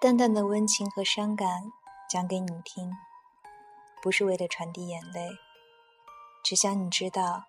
[0.00, 1.70] 淡淡的温情和伤感
[2.08, 2.90] 讲给你听，
[4.00, 5.28] 不是为了传递眼泪，
[6.42, 7.44] 只想你知道，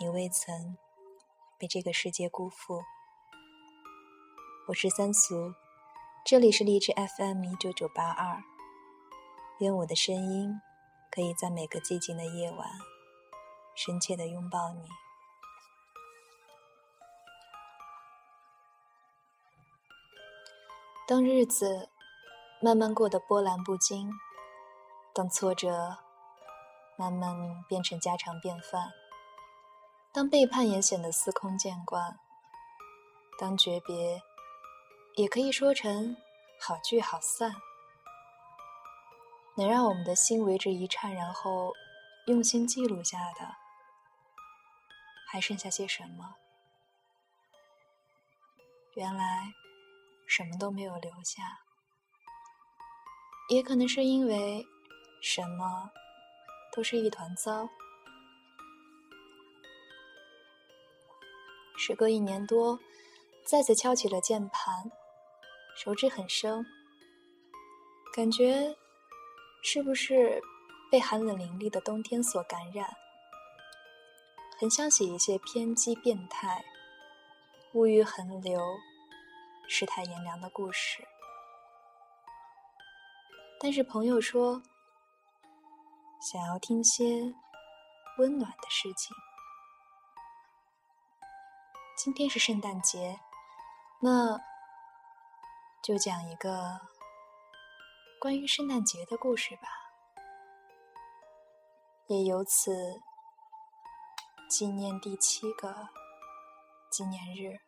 [0.00, 0.76] 你未曾
[1.56, 2.82] 被这个世界辜负。
[4.66, 5.54] 我是三俗，
[6.24, 8.42] 这里是荔枝 FM 一九九八二。
[9.60, 10.60] 愿我的声音
[11.12, 12.68] 可以在每个寂静的夜晚，
[13.76, 15.05] 深切的拥抱你。
[21.08, 21.88] 当日子
[22.60, 24.10] 慢慢过得波澜不惊，
[25.14, 25.98] 当挫折
[26.96, 28.92] 慢慢变成家常便饭，
[30.12, 32.18] 当背叛也显得司空见惯，
[33.38, 34.20] 当诀别
[35.14, 36.16] 也可以说成
[36.60, 37.54] 好聚好散，
[39.54, 41.72] 能让我们的心为之一颤，然后
[42.26, 43.54] 用心记录下的，
[45.28, 46.34] 还剩下些什么？
[48.94, 49.52] 原来。
[50.26, 51.42] 什么都没有留下，
[53.48, 54.66] 也可能是因为
[55.22, 55.90] 什么
[56.74, 57.68] 都是一团糟。
[61.78, 62.78] 时隔一年多，
[63.44, 64.90] 再次敲起了键盘，
[65.76, 66.66] 手指很生，
[68.12, 68.76] 感觉
[69.62, 70.42] 是不是
[70.90, 72.88] 被寒冷凌厉的冬天所感染？
[74.58, 76.64] 很想写一些偏激、变态、
[77.74, 78.60] 物欲横流。
[79.68, 81.06] 世态炎凉的故事，
[83.60, 84.62] 但是朋友说，
[86.20, 87.34] 想要听些
[88.18, 89.14] 温暖的事情。
[91.96, 93.18] 今天是圣诞节，
[94.00, 94.38] 那
[95.82, 96.80] 就讲一个
[98.20, 99.68] 关于圣诞节的故事吧，
[102.06, 103.02] 也由此
[104.48, 105.88] 纪念第七个
[106.88, 107.65] 纪念日。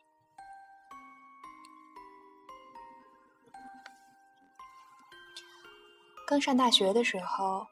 [6.29, 7.67] 刚上大学的时候，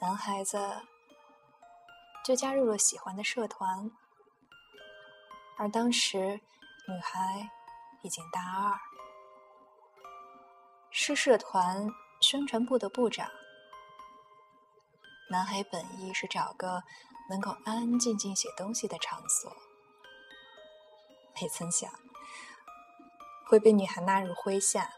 [0.00, 0.58] 男孩子
[2.24, 3.90] 就加入了喜欢的社团，
[5.58, 6.40] 而当时
[6.88, 7.50] 女孩
[8.00, 8.80] 已经大二，
[10.90, 11.86] 是社团
[12.22, 13.30] 宣传部的部长。
[15.28, 16.82] 男孩本意是找个
[17.28, 19.54] 能够安安静静写东西的场所，
[21.34, 21.92] 没曾想
[23.44, 24.90] 会被女孩纳入麾下。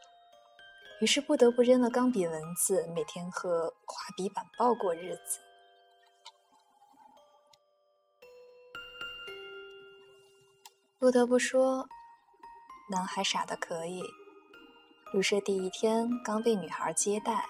[1.00, 5.41] 于是不得不扔了钢笔文字，每天和画笔板报过日子。
[10.99, 11.87] 不得不说，
[12.91, 14.03] 男孩傻的可以。
[15.12, 17.44] 入社第一天，刚被女孩接待。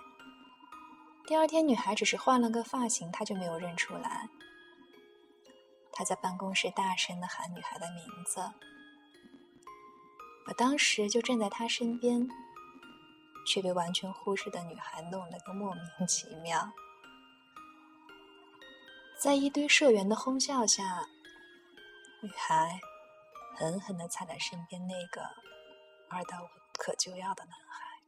[1.27, 4.29] 第二天，女孩只是换了个发型，他就没有认出来。
[5.93, 8.41] 他在办公室大声的喊女孩的名字，
[10.49, 12.29] 我当时就站在他身边。
[13.47, 16.73] 却被完全忽视的女孩弄了个莫名其妙，
[19.21, 21.07] 在一堆社员的哄笑下，
[22.23, 22.81] 女孩
[23.55, 25.23] 狠狠的踩了身边那个
[26.09, 28.01] 二到无可救药的男孩，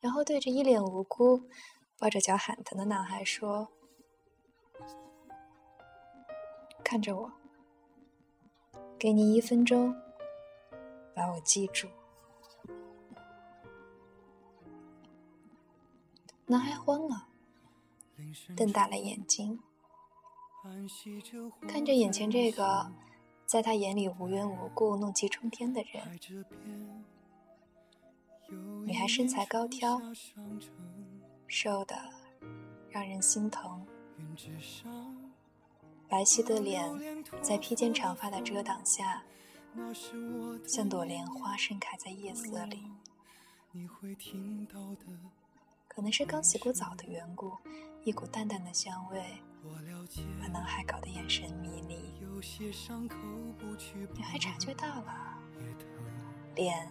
[0.00, 1.48] 然后对着一脸无辜、
[1.98, 3.68] 抱着脚喊疼的男孩说
[6.84, 7.32] ：“看着我，
[8.98, 9.94] 给你一分钟，
[11.14, 11.88] 把我记住。”
[16.50, 17.28] 男孩慌了，
[18.56, 19.60] 瞪大了眼睛，
[21.68, 22.90] 看着眼前这个
[23.44, 26.18] 在他眼里无缘无故怒气冲天的人。
[28.86, 30.00] 女孩身材高挑，
[31.46, 31.94] 瘦的
[32.88, 33.86] 让人心疼，
[36.08, 39.22] 白皙的脸在披肩长发的遮挡下，
[40.66, 42.90] 像朵莲花盛开在夜色里。
[43.72, 45.04] 你会听到的
[45.98, 47.52] 可能是刚洗过澡的缘故，
[48.04, 49.20] 一股淡淡的香味
[50.40, 51.96] 把男孩搞得眼神迷离。
[54.14, 55.12] 女孩察觉到了，
[56.54, 56.88] 脸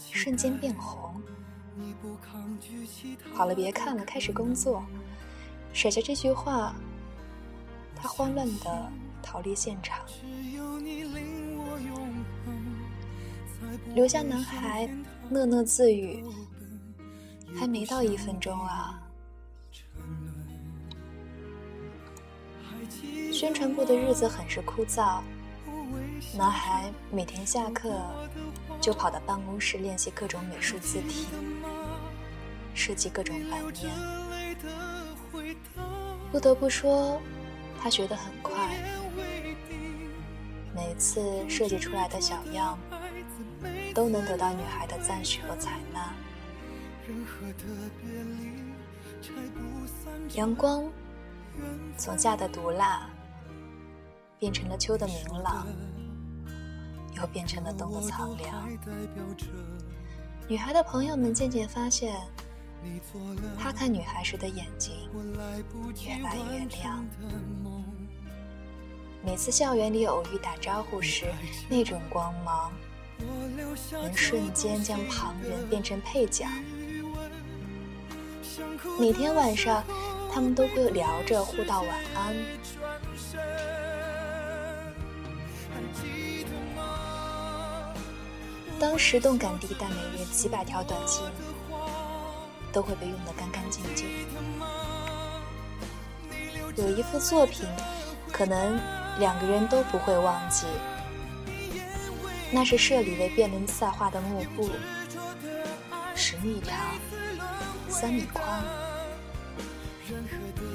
[0.00, 1.22] 瞬间变红。
[3.32, 4.84] 好了，别看了，开始工作。
[5.72, 6.74] 甩下这句话，
[7.94, 8.90] 她慌乱的
[9.22, 10.04] 逃离现场，
[13.94, 14.90] 留下男孩
[15.30, 16.24] 讷讷自语。
[17.54, 19.02] 还没到一分钟啊！
[23.32, 25.20] 宣传部的日子很是枯燥，
[26.36, 27.92] 男孩每天下课
[28.80, 31.26] 就跑到办公室练习各种美术字体，
[32.74, 33.92] 设计各种版面。
[36.32, 37.20] 不得不说，
[37.80, 38.54] 他学得很快，
[40.74, 42.78] 每次设计出来的小样
[43.94, 46.12] 都能得到女孩的赞许和采纳。
[50.34, 50.90] 阳光
[51.96, 53.08] 从夏的毒辣
[54.38, 55.66] 变成了秋的明朗，
[57.16, 58.68] 又变成了冬的苍凉。
[60.48, 62.16] 女孩的朋友们渐渐发现，
[63.58, 65.08] 他看女孩时的眼睛
[66.04, 67.04] 越来越亮。
[69.24, 71.26] 每次校园里偶遇打招呼时，
[71.68, 72.72] 那种光芒
[73.90, 76.46] 能瞬间将旁人变成配角。
[78.98, 79.84] 每天晚上，
[80.32, 82.34] 他们都会聊着互道晚安。
[88.78, 91.24] 当时动感地带每月几百条短信，
[92.72, 94.06] 都会被用得干干净净。
[96.76, 97.66] 有一幅作品，
[98.30, 98.78] 可能
[99.18, 100.66] 两个人都不会忘记，
[102.50, 104.70] 那是社里为辩论赛画的幕布，
[106.14, 106.76] 十米长。
[107.98, 108.62] 三米宽，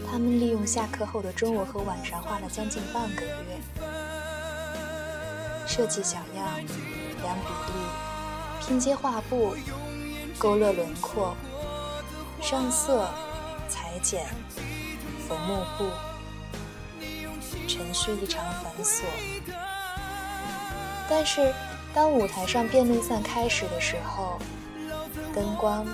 [0.09, 3.59] 他们利用下课后的中午和晚上画了将近半个月，
[5.67, 6.47] 设计小样、
[7.21, 9.55] 量比例、拼接画布、
[10.39, 11.37] 勾勒轮廓、
[12.41, 13.07] 上色、
[13.69, 14.25] 裁剪、
[15.29, 15.85] 缝幕布，
[17.67, 19.03] 程序异常繁琐。
[21.07, 21.53] 但是，
[21.93, 24.39] 当舞台上辩论赛开始的时候，
[25.35, 25.85] 灯光。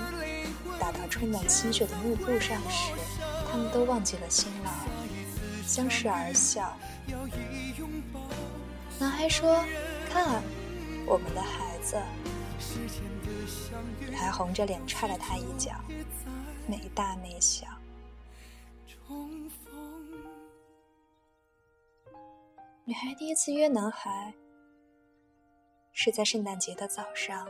[1.08, 2.92] 充满心血的幕布上时，
[3.50, 4.70] 他们都忘记了辛劳，
[5.66, 6.76] 相视而笑。
[8.98, 9.64] 男孩说
[10.10, 10.42] ：“看，
[11.06, 11.96] 我们的孩子。”
[14.00, 15.72] 女孩红着脸踹了他一脚，
[16.66, 17.66] 没大没小。
[22.84, 24.34] 女孩第一次约男孩，
[25.92, 27.46] 是在圣诞节的早上，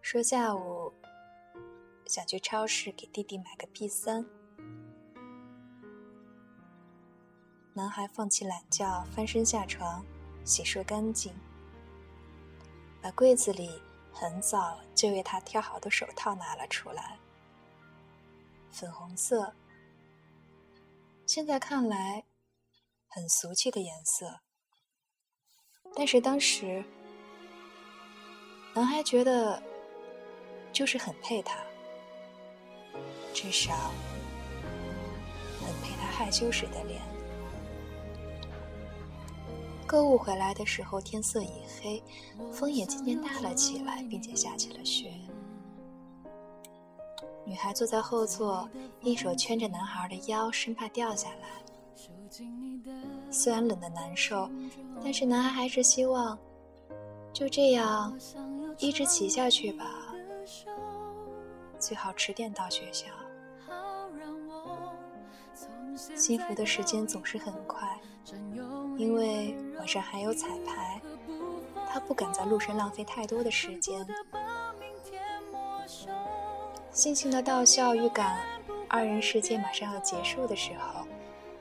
[0.00, 0.92] 说下午。
[2.08, 4.24] 想去超市给弟弟买个 P 三。
[7.74, 10.02] 男孩放弃懒觉，翻身下床，
[10.42, 11.34] 洗漱干净，
[13.02, 13.70] 把柜子里
[14.10, 17.18] 很早就为他挑好的手套拿了出来，
[18.70, 19.52] 粉红色。
[21.26, 22.24] 现在看来，
[23.06, 24.40] 很俗气的颜色，
[25.94, 26.82] 但是当时，
[28.74, 29.62] 男孩觉得
[30.72, 31.67] 就是很配他。
[33.40, 33.92] 至少
[35.60, 37.00] 能配他害羞时的脸。
[39.86, 42.02] 购物回来的时候，天色已黑，
[42.52, 45.12] 风也渐渐大了起来，并且下起了雪。
[47.46, 48.68] 女孩坐在后座，
[49.02, 51.46] 一手圈着男孩的腰，生怕掉下来。
[53.30, 54.50] 虽然冷得难受，
[55.00, 56.36] 但是男孩还是希望
[57.32, 58.18] 就这样
[58.78, 60.12] 一直骑下去吧，
[61.78, 63.06] 最好迟点到学校。
[65.98, 67.88] 幸福的时间总是很快，
[68.96, 71.00] 因为晚上还有彩排，
[71.92, 74.06] 他不敢在路上浪费太多的时间。
[76.94, 78.38] 悻悻的到校，预感
[78.88, 81.04] 二人世界马上要结束的时候，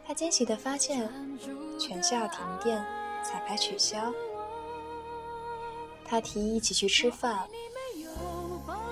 [0.06, 1.10] 他惊喜的发现
[1.80, 2.86] 全校停电，
[3.24, 4.14] 彩排取消。
[6.06, 7.48] 他提议一起去吃饭，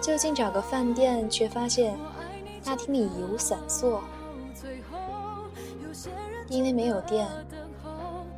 [0.01, 1.97] 就近找个饭店，却发现
[2.63, 4.03] 大厅里一无散座。
[6.47, 7.27] 因为没有电，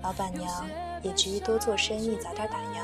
[0.01, 0.65] 老板娘
[1.01, 2.81] 也急于多做生意，早点打烊。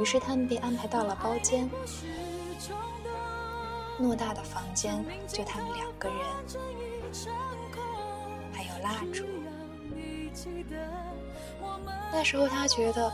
[0.00, 1.70] 于是他们被安排到了包间，
[3.98, 6.18] 偌大的房间就他们两个人，
[8.52, 9.24] 还有蜡烛。
[12.12, 13.10] 那时候他觉得，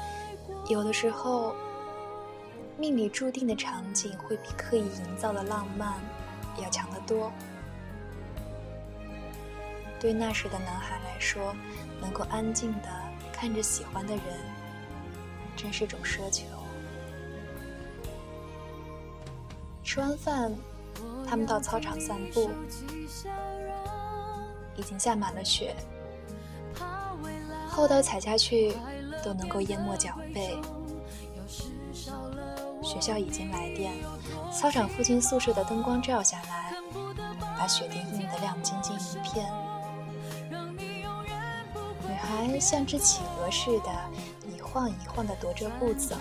[0.69, 1.55] 有的时候，
[2.77, 5.95] 命里注定的场景会比刻意营造的浪漫
[6.61, 7.31] 要强得多。
[10.03, 11.55] 对那时的男孩来说，
[12.01, 12.89] 能够安静的
[13.33, 14.25] 看着喜欢的人，
[15.55, 16.45] 真是种奢求。
[19.85, 20.53] 吃完饭，
[21.25, 22.51] 他们到操场散步，
[24.75, 25.73] 已经下满了雪，
[27.69, 28.75] 厚到踩下去
[29.23, 30.59] 都能够淹没脚背。
[32.83, 33.93] 学校已经来电，
[34.53, 36.75] 操场附近宿舍的灯光照下来，
[37.57, 39.49] 把雪地映得亮晶晶一片。
[42.33, 43.91] 还像只企鹅似的，
[44.49, 46.17] 一晃一晃的踱着步走，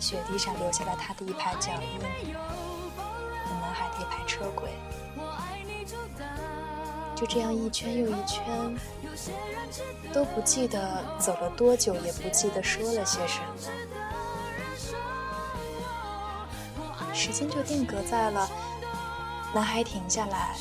[0.00, 2.00] 雪地上留下了他的一排脚印，
[3.44, 4.70] 和男孩的一排车轨。
[7.14, 8.76] 就这样一圈又一圈，
[10.12, 13.46] 都不记得走了多久，也不记得说了些什么。
[17.14, 18.50] 时间就定格在了
[19.54, 20.56] 男孩停下来，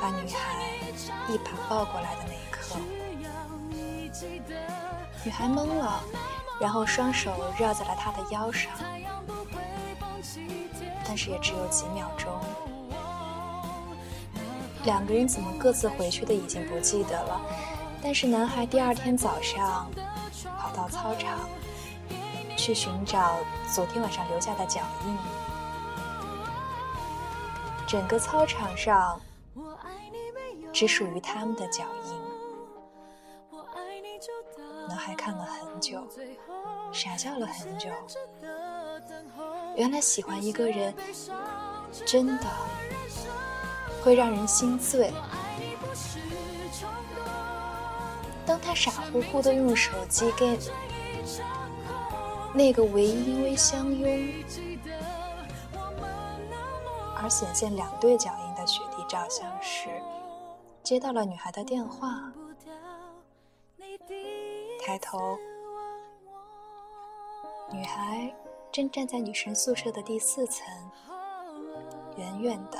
[0.00, 0.65] 把女孩
[1.28, 2.76] 一把抱过来的那一刻。
[5.24, 6.00] 女孩懵了，
[6.60, 8.70] 然后双手绕在了他的腰上，
[11.04, 12.32] 但是也只有几秒钟。
[14.84, 17.40] 两个人怎么各自回去的已经不记得了，
[18.00, 19.90] 但是男孩第二天早上
[20.56, 21.40] 跑到操场
[22.56, 23.38] 去寻找
[23.74, 25.18] 昨天晚上留下的脚印，
[27.84, 29.20] 整个操场上
[30.76, 32.12] 只属于他们的脚印。
[34.86, 36.06] 男孩看了很久，
[36.92, 37.88] 傻笑了很久。
[39.74, 40.94] 原来喜欢一个人，
[42.04, 42.44] 真的
[44.04, 45.10] 会让人心醉。
[48.44, 50.58] 当他傻乎乎的用手机给
[52.52, 54.28] 那个唯一因为相拥
[57.16, 59.88] 而显现两对脚印的雪地照相时，
[60.86, 62.32] 接到了女孩的电话。
[64.80, 65.36] 抬头，
[67.72, 68.32] 女孩
[68.70, 70.64] 正站在女生宿舍的第四层，
[72.16, 72.78] 远远的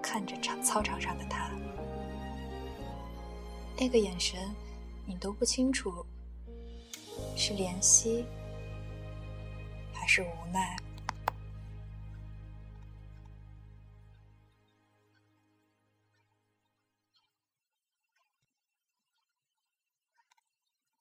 [0.00, 1.50] 看着场操场上的他。
[3.76, 4.38] 那个眼神，
[5.04, 6.06] 你都不清楚
[7.34, 8.24] 是怜惜
[9.92, 10.76] 还是无奈。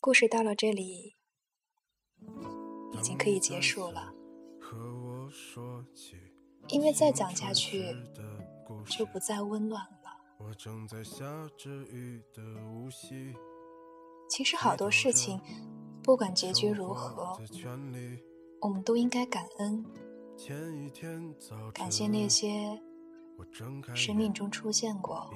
[0.08, 1.18] 故事到了这里，
[2.94, 4.14] 已经可以结束了。
[6.70, 7.94] 因为再讲下去，
[8.86, 10.48] 就不再温暖了。
[14.30, 15.42] 其实好多事情，
[16.02, 17.38] 不管结局如何，
[18.62, 19.86] 我们都应该感恩，
[21.74, 22.82] 感谢那些
[23.94, 25.30] 生命中出现过，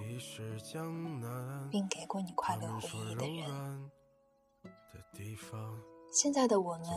[1.70, 3.92] 并给过你快乐回忆的人。
[6.12, 6.88] 现在的我们，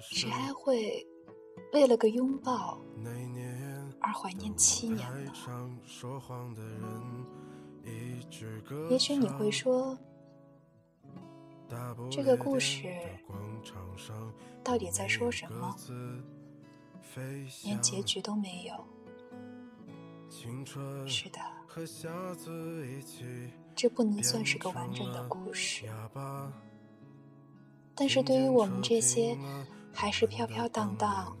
[0.00, 1.06] 谁还会
[1.72, 2.78] 为了个拥抱
[4.00, 5.32] 而怀念七年呢？
[8.90, 9.96] 也许你会说，
[12.10, 12.92] 这个故事
[14.62, 15.74] 到底在说什么？
[17.64, 18.74] 连结局都没有。
[21.08, 21.40] 是的。
[23.82, 25.86] 这不能算是个完整的故事，
[27.94, 29.34] 但是对于我们这些
[29.90, 31.34] 还是飘飘荡荡、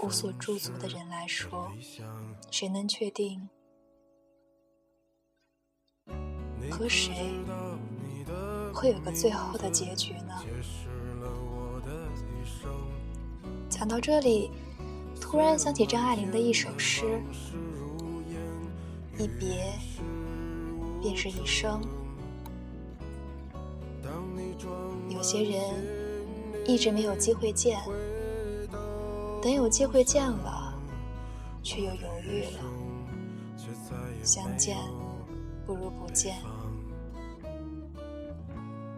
[0.00, 1.70] 无所驻足的人来说，
[2.50, 3.48] 谁能确定
[6.68, 7.14] 和谁
[8.74, 10.42] 会有个最后的结局呢？
[13.68, 14.50] 讲到这里，
[15.20, 17.22] 突然想起张爱玲的一首诗
[19.16, 19.72] ：“一别。”
[21.00, 21.80] 便是一生。
[25.08, 25.60] 有些人
[26.66, 27.78] 一直没有机会见，
[29.42, 30.74] 等有机会见了，
[31.62, 32.60] 却又犹豫了。
[34.22, 34.76] 相见
[35.66, 36.36] 不如不见。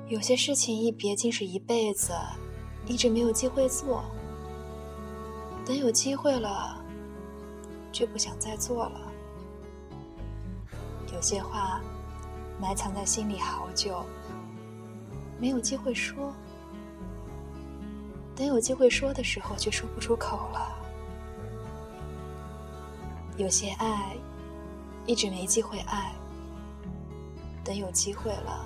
[0.08, 2.12] 有些事情一别竟是一辈子，
[2.86, 4.04] 一直没有机会做。
[5.64, 6.84] 等有机会了，
[7.92, 9.12] 却不想再做了。
[11.12, 11.80] 有些话。
[12.62, 14.04] 埋藏在心里好久，
[15.40, 16.32] 没有机会说。
[18.36, 20.72] 等有机会说的时候，却说不出口了。
[23.36, 24.16] 有些爱，
[25.06, 26.14] 一直没机会爱。
[27.64, 28.64] 等有机会了，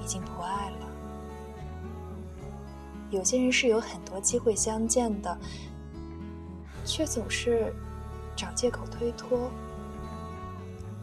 [0.00, 0.86] 已经不爱了。
[3.10, 5.36] 有些人是有很多机会相见的，
[6.84, 7.74] 却总是
[8.36, 9.50] 找借口推脱。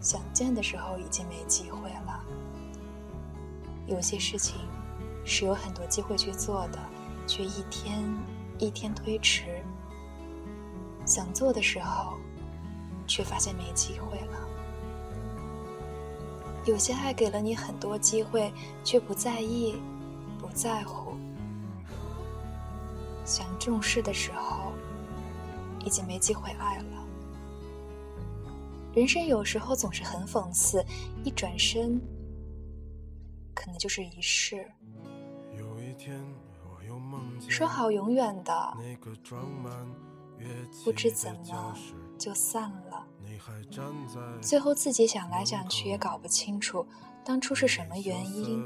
[0.04, 2.22] 想见的时候已经没机会了。
[3.88, 4.58] 有些事情
[5.26, 6.80] 是有很多机会去做的，
[7.26, 8.04] 却一天
[8.60, 9.64] 一天推迟。
[11.06, 12.18] 想做的时候，
[13.08, 14.38] 却发现没机会了。
[16.66, 19.82] 有些爱给了你很多机会，却不在意、
[20.38, 21.14] 不在乎。
[23.24, 24.74] 想重视的时候，
[25.86, 26.93] 已经没机会爱了。
[28.96, 30.86] 人生有时候总是很讽刺，
[31.24, 32.00] 一转身，
[33.56, 34.66] 可能就是一世。
[37.50, 38.78] 说好永远的，
[40.84, 41.76] 不知怎么
[42.18, 43.08] 就散了。
[44.42, 46.86] 最后自己想来想去也搞不清楚，
[47.26, 48.64] 当初是什么原因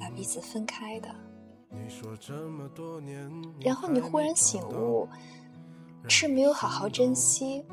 [0.00, 1.14] 把彼此分开的。
[3.60, 5.08] 然后你忽然醒悟，
[6.08, 7.64] 是没有好好珍惜，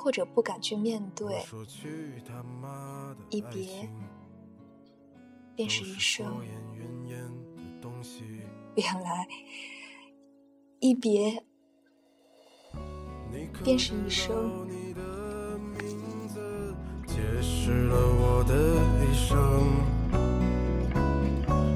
[0.00, 1.44] 或者不敢去面对。
[3.28, 3.88] 一别
[5.54, 6.42] 便是一生，
[8.76, 9.28] 原来
[10.80, 11.44] 一别
[13.62, 14.66] 便是一生。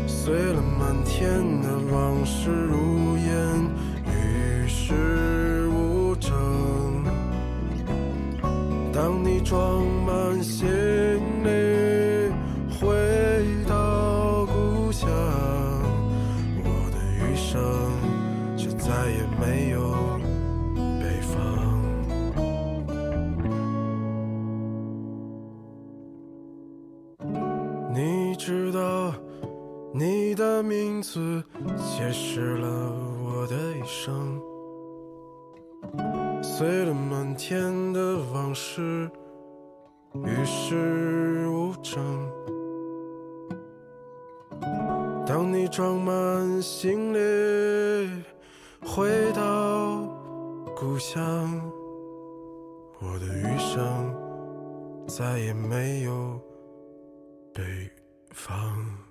[0.07, 2.84] 碎了满天的往事如
[9.45, 10.67] 装满行
[11.45, 11.49] 李
[12.81, 12.87] 回
[13.69, 15.07] 到故乡，
[16.65, 17.61] 我的余生
[18.57, 19.81] 就再也没有
[20.99, 21.35] 北方。
[27.95, 29.15] 你知道。
[29.97, 31.41] 你的名字
[31.77, 32.67] 解释了
[33.25, 34.43] 我的一生，
[36.43, 39.09] 碎了满天的往事，
[40.23, 42.31] 与世无争。
[45.27, 48.23] 当你装满行李
[48.81, 50.07] 回到
[50.77, 51.51] 故乡，
[53.01, 54.15] 我的余生
[55.09, 56.41] 再也没有
[57.53, 57.63] 北
[58.31, 59.04] 方。